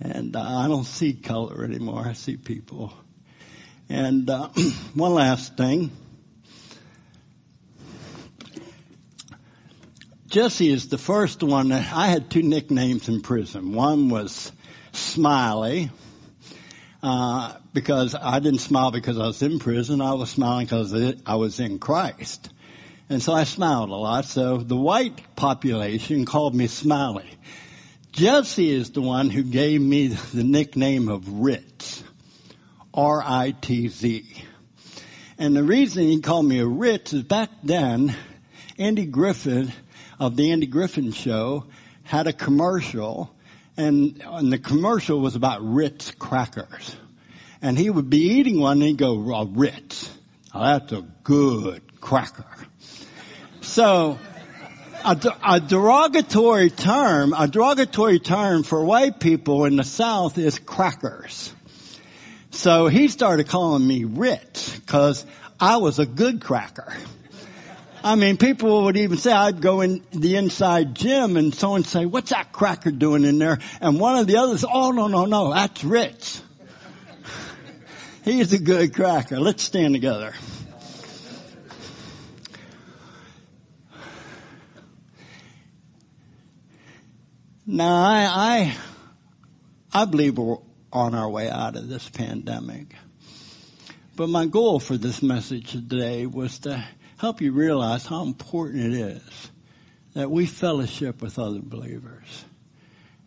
[0.00, 2.06] And uh, I don't see color anymore.
[2.06, 2.92] I see people.
[3.90, 4.48] And uh,
[4.94, 5.90] one last thing.
[10.28, 11.68] Jesse is the first one.
[11.68, 13.72] That, I had two nicknames in prison.
[13.72, 14.52] One was
[14.92, 15.90] Smiley,
[17.02, 20.00] uh, because I didn't smile because I was in prison.
[20.00, 22.50] I was smiling because I was in Christ.
[23.10, 24.26] And so I smiled a lot.
[24.26, 27.30] So the white population called me Smiley.
[28.12, 32.02] Jesse is the one who gave me the nickname of Ritz.
[32.92, 34.44] R-I-T-Z.
[35.38, 38.14] And the reason he called me a Ritz is back then,
[38.76, 39.72] Andy Griffith
[40.18, 41.66] of the Andy Griffith Show
[42.02, 43.30] had a commercial,
[43.76, 46.96] and, and the commercial was about Ritz crackers.
[47.62, 50.10] And he would be eating one and he'd go, oh, Ritz.
[50.52, 52.46] That's a good cracker.
[53.68, 54.18] So,
[55.04, 61.54] a, a, derogatory term, a derogatory term for white people in the South is crackers.
[62.50, 65.26] So he started calling me Ritz because
[65.60, 66.90] I was a good cracker.
[68.02, 72.06] I mean, people would even say I'd go in the inside gym and someone say,
[72.06, 73.58] what's that cracker doing in there?
[73.82, 76.42] And one of the others, oh no, no, no, that's Ritz.
[78.24, 79.38] He's a good cracker.
[79.38, 80.32] Let's stand together.
[87.70, 88.76] Now I,
[89.92, 90.56] I, I believe we're
[90.90, 92.94] on our way out of this pandemic.
[94.16, 96.82] But my goal for this message today was to
[97.18, 99.50] help you realize how important it is
[100.14, 102.42] that we fellowship with other believers.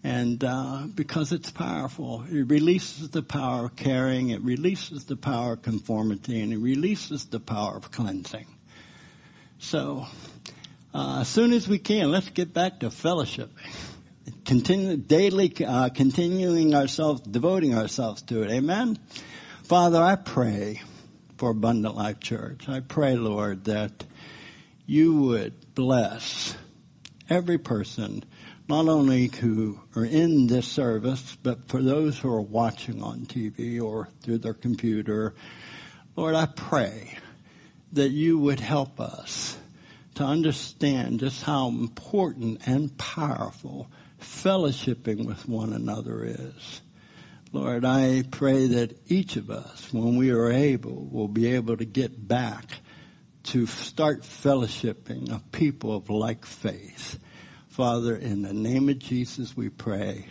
[0.03, 5.53] And uh, because it's powerful, it releases the power of caring, it releases the power
[5.53, 8.47] of conformity, and it releases the power of cleansing.
[9.59, 10.07] So,
[10.95, 13.51] uh, as soon as we can, let's get back to fellowship.
[14.45, 18.51] Continue daily, uh, continuing ourselves, devoting ourselves to it.
[18.51, 18.97] Amen.
[19.63, 20.81] Father, I pray
[21.37, 22.67] for Abundant Life Church.
[22.67, 24.03] I pray, Lord, that
[24.85, 26.55] you would bless
[27.29, 28.23] every person,
[28.67, 33.81] not only who are in this service, but for those who are watching on TV
[33.81, 35.35] or through their computer.
[36.15, 37.17] Lord, I pray
[37.93, 39.57] that you would help us
[40.15, 43.87] to understand just how important and powerful
[44.21, 46.81] fellowshipping with one another is.
[47.53, 51.85] Lord, I pray that each of us, when we are able, will be able to
[51.85, 52.65] get back
[53.43, 57.19] to start fellowshipping a people of like faith.
[57.67, 60.27] Father, in the name of Jesus we pray.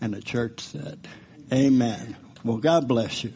[0.00, 1.06] And the church said,
[1.52, 2.16] Amen.
[2.42, 3.34] Well, God bless you.